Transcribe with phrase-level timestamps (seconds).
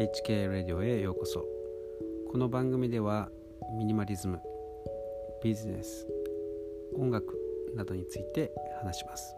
[0.00, 1.44] HK ラディオへようこそ。
[2.32, 3.28] この番組では
[3.76, 4.40] ミニマリズム
[5.44, 6.06] ビジネス
[6.96, 7.38] 音楽
[7.76, 8.50] などについて
[8.82, 9.36] 話します。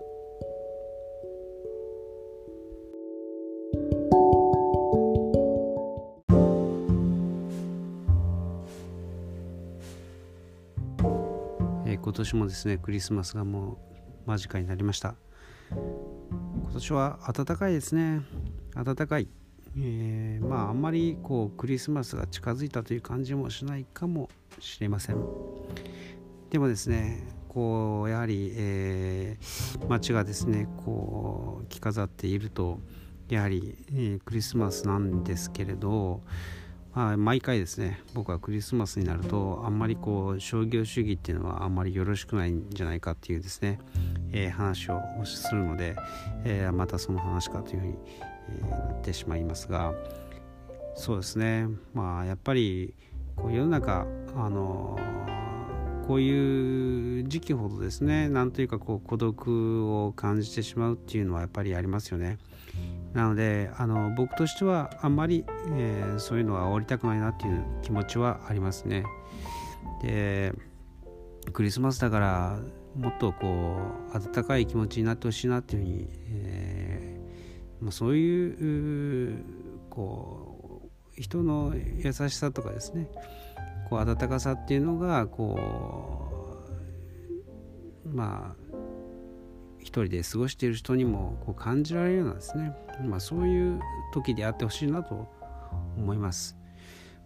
[11.86, 13.80] え今年もですねクリスマスがも
[14.26, 15.16] う間近になりました。
[15.72, 18.20] 今年は暖かいですね。
[18.76, 19.28] 暖かい、
[19.76, 25.16] えーまああんまりこうクリスマスが近づいたという感じもしないかもしれません。
[26.50, 32.78] でもですねこうやはり、えー街がですねこう着飾っていると
[33.28, 36.20] やはり、えークリスマスなんですけれど
[36.94, 43.78] まあ、毎回ですね僕はクリスマスになるとあんまりこう商業主義っていうのはあんまりよろしくないんじゃないかっていうですね、
[44.32, 45.96] えー話をするので、
[46.44, 47.94] えーまたその話かというふうに、
[48.48, 49.94] えなってしまいますが
[50.94, 52.94] そうですねまあやっぱり
[53.36, 54.98] こう世の中あの
[56.06, 62.38] こういう時期ほどですねなんというかこう孤独を感じてしまうっていうのはやっぱりありますよね。
[63.12, 65.44] なのであの僕としてはあんまり、
[65.76, 69.04] えーそういうのは煽りたくないなっていう気持ちはありますね。
[70.02, 70.52] で
[71.52, 72.58] クリスマスだから
[72.96, 73.78] もっとこ
[74.12, 76.91] う温かい気持ちになってほしいなっていうふうに、えー
[77.82, 79.44] まあ、そういう
[79.90, 80.88] こ
[81.18, 83.08] う人の優しさとかですね
[83.90, 86.62] こう温かさっていうのがこ
[88.06, 88.76] うまあ
[89.80, 92.72] 一人で過ごしている人にもこう感じられるようなですね、
[93.04, 93.80] まあ、そういう
[94.14, 95.28] 時であってほしいなと
[95.96, 96.56] 思います。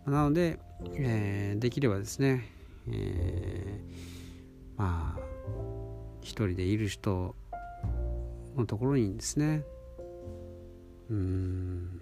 [0.07, 0.59] なので、
[0.95, 2.45] えーできればですね、
[2.89, 4.17] えー
[4.77, 5.21] まあ
[6.23, 7.37] 一人でいる人
[8.57, 9.65] のところにですね
[11.11, 12.01] うーん。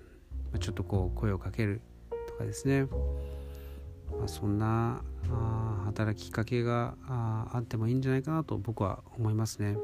[0.61, 1.81] ちょっとこう声をかける
[2.29, 9.77] とかですね、まあ、そんなあ働きかけがああってもいいんじゃないかなと僕は思いますね。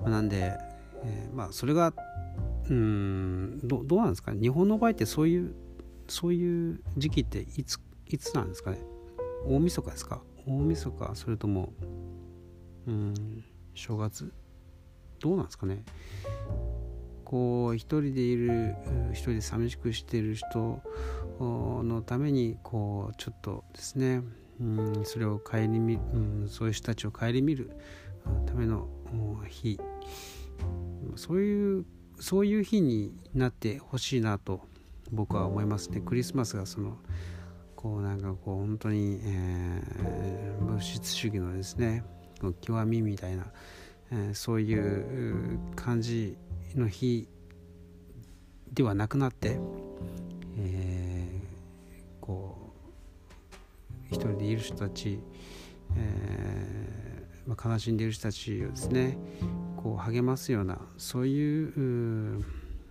[0.00, 0.56] まあなんで、
[1.04, 4.32] えーまあそれがうーんどどうなんですか？
[4.32, 5.54] ね日本の場合ってそういう
[6.08, 8.78] そういう時期っていついつなんですかね？
[9.46, 10.22] 大晦日ですか？
[10.46, 11.74] 大晦日それとも
[12.86, 14.32] うん正月？
[15.20, 15.84] どうなんですかね？
[17.24, 18.74] こう一人でいる
[19.12, 20.80] 一人で寂しくしている人
[21.40, 24.22] のためにこうちょっとですね
[24.60, 25.98] うんそれを顧み、う
[26.44, 27.70] ん、そういう人たちを顧みる
[28.46, 28.88] ための
[29.48, 29.78] 日。
[31.16, 31.84] そういう
[32.20, 34.60] そういう日になってほしいなと
[35.12, 35.90] 僕は思います。
[35.90, 36.96] ねクリスマスがその
[37.76, 42.04] こうなんかこう本当に、えー物質主義のですね
[42.60, 43.46] 極みみたいな、
[44.10, 46.36] えーそういう感じ
[46.74, 47.28] の日
[48.72, 49.58] ではなくなって、
[50.58, 51.44] えー
[52.20, 52.72] こ
[54.10, 55.20] う一人でいる人たち、
[55.94, 59.18] えーま、悲しんでいる人たちをですね
[59.76, 62.44] こう励ますようなそういうう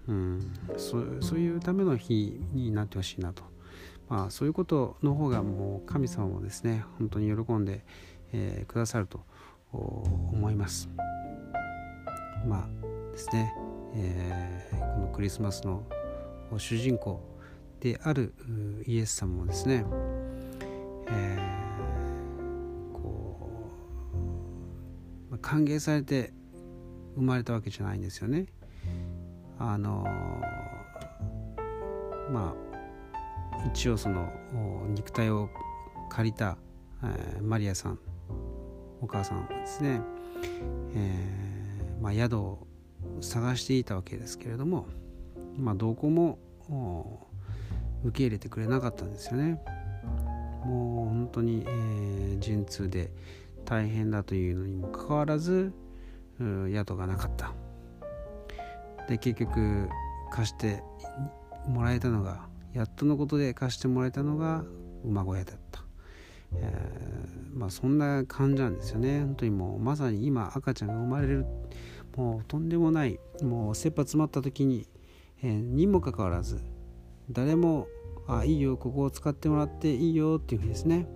[0.07, 3.43] うん、そそういうための日になってほしいなと、
[4.09, 7.85] まあ、そういうことの方がもう神様もですね本当に喜んで、
[8.33, 9.21] えーくださると
[9.71, 10.89] 思います。
[12.45, 13.53] まあですね、
[13.95, 15.83] えーこのクリスマスの
[16.57, 17.19] 主人公
[17.79, 18.33] である
[18.85, 19.85] イエス様もですね、
[21.07, 23.49] えーこ
[25.29, 26.31] うまあ歓迎されて
[27.15, 28.47] 生まれたわけじゃないんですよね。
[29.59, 30.05] あの
[32.31, 32.55] ま
[33.53, 34.31] あ一応その
[34.89, 35.49] 肉体を
[36.09, 36.57] 借りた、
[37.03, 37.99] えーマリアさん
[39.01, 40.01] お母さんはですね、
[40.95, 42.67] えーまあ、宿を
[43.21, 44.87] 探していたわけですけれども、
[45.57, 46.39] まあ、どこも
[48.03, 49.61] 受け入れてくれなかったんですよね。
[50.65, 53.11] もう本当に、えー陣痛で
[53.63, 55.71] 大変だというのにもかかわらず
[56.39, 57.53] 宿がなかった。
[59.07, 59.87] で結局
[60.31, 60.83] 貸して
[61.67, 64.63] もらえたのがやっとのことで貸してもらえたのが
[65.05, 65.83] 馬小屋だった、
[66.55, 71.45] えーまあそんな感じなんですよね本当にもうまさに今赤ちゃんが生まれる
[72.15, 74.87] もうとんでもないもう切羽詰まった時に、
[75.41, 76.61] えーにもかかわらず
[77.29, 77.87] 誰も
[78.27, 81.07] 「あいいよここを使ってもらっていいよ」っていうふうにですね、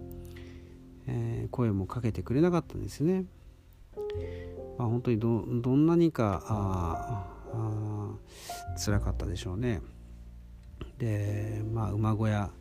[1.07, 3.25] えー声もかけてくれなかったんですよね。
[4.77, 8.15] まあ、本当にどんなにかあーあ
[8.77, 9.81] 辛かったでしょうね。
[10.97, 12.51] でまあ馬小屋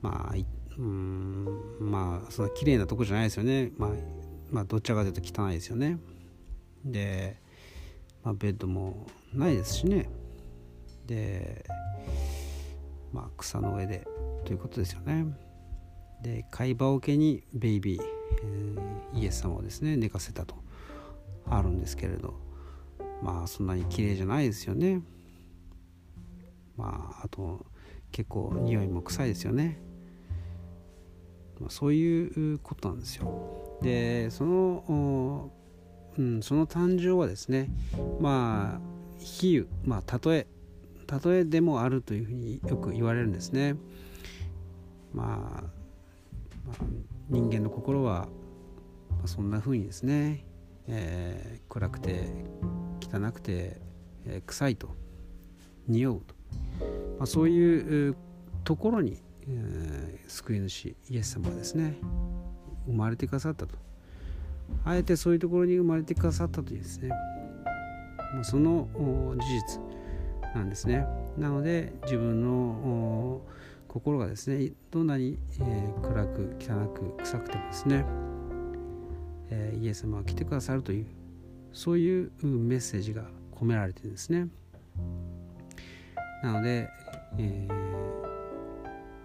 [0.00, 0.34] まあ
[0.78, 1.46] うん
[1.80, 3.72] まあそんな綺麗なとこじゃないですよね。
[3.76, 3.90] まあ、
[4.50, 5.98] まあ、どちかというと汚いですよね。
[6.84, 7.40] で、
[8.26, 10.10] まあ、ベッドもないですしね。
[11.06, 11.64] で
[13.12, 14.06] まあ草の上で
[14.44, 15.24] ということですよね。
[16.22, 18.02] で貝羽桶にベイビー、
[18.42, 20.56] えー、イエス様をですね寝かせたと
[21.48, 22.44] あるんですけれど。
[23.22, 25.00] まあそんなに綺麗じゃないですよね。
[26.76, 27.64] まああと
[28.12, 29.80] 結構匂いも臭いですよね、
[31.58, 33.78] ま、そういうことなんですよ。
[33.82, 35.50] でその、
[36.18, 37.68] うん、その誕生はですね
[38.20, 38.80] まあ
[39.18, 40.46] 比喩まあ例え
[41.24, 43.76] 例えでもあるというふうによく言われるんですね。
[45.14, 45.62] まあ、
[46.66, 46.76] まあ、
[47.30, 48.28] 人間の心は、
[49.22, 50.44] ま、そんなふうにですね、
[50.88, 52.28] えー、暗くて
[53.00, 53.80] 汚くて、
[54.26, 54.88] えー、臭いと
[55.86, 56.34] 匂うと、
[57.18, 58.16] まあ、そういう
[58.64, 61.96] ところに、えー、救い主イエス様はですね
[62.86, 63.76] 生まれてくださったと。
[64.84, 67.08] あえてそういうところに生まれてくださったというですね、
[68.34, 68.88] まあ、その
[69.36, 69.80] 事実
[70.54, 71.06] なんですね。
[71.36, 73.42] なので自分の
[73.88, 78.04] 心がですねどんなに、えー、暗く汚く臭くてもですね、
[79.50, 81.06] えー、イエス様は来てくださるという
[81.72, 83.24] そういうメッセージが
[83.54, 84.48] 込められてるんですね。
[86.42, 86.88] なので、
[87.38, 87.72] えー、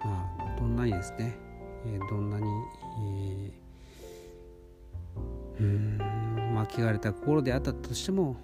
[0.06, 1.36] まあどんなにですね、
[1.86, 3.52] え、どんなに、えー、
[5.62, 5.98] うん。
[6.54, 8.36] 巻きがれた心であったとしても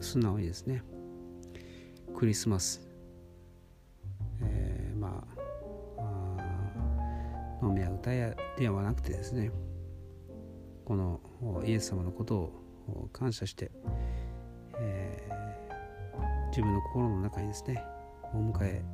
[0.00, 0.82] 素直にですね
[2.14, 2.86] クリスマス
[7.62, 9.50] 飲みや歌やではなくてですね
[10.84, 11.20] この
[11.64, 13.70] イエス様のことを感謝して、
[14.78, 17.82] えー、自分の心の中にですね
[18.32, 18.84] お迎え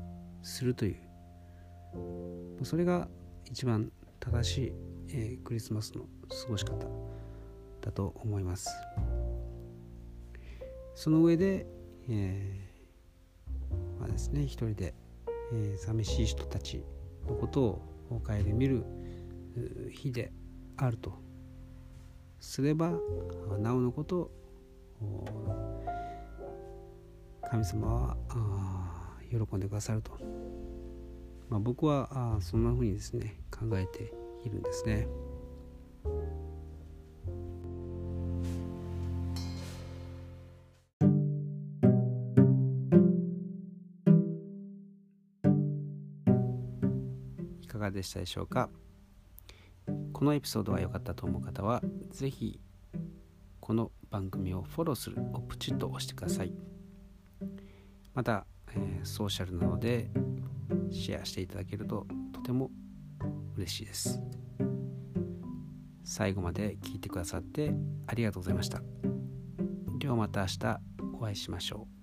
[0.42, 3.08] するというそれが
[3.50, 4.72] 一番正しい、
[5.12, 6.76] えー、クリスマスの過ごし方
[7.80, 8.70] だと思います。
[10.94, 11.66] その上で、
[12.08, 14.94] えー、まあですね一人で、
[15.52, 16.84] えー、寂しい人たち
[17.26, 17.82] のことを
[18.24, 18.84] 顧みる
[19.90, 20.32] 日で
[20.76, 21.14] あると
[22.40, 22.92] すれば
[23.58, 24.30] なおのこと
[27.50, 28.16] 神様は
[29.30, 30.12] 喜んでくださると、
[31.48, 34.12] まあ、僕はあそんなふうにですね考えて
[34.44, 35.06] いるんですね。
[47.60, 48.68] いかがでしたでしょうか？
[50.12, 52.60] このエピソードが良かったと思う方は是非
[53.58, 56.52] この番組をフォローするをプチッと押してください
[58.14, 60.10] また、えー、ソーシャルなので
[60.92, 62.70] シェアしていただけるととても
[63.56, 64.20] 嬉しいです。
[66.04, 67.72] 最後まで聞いてくださって
[68.06, 68.82] ありがとうございました。
[69.98, 70.80] ではまた明日
[71.14, 72.01] お会いしましょう。